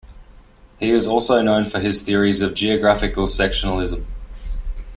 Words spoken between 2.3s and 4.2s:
of geographical sectionalism.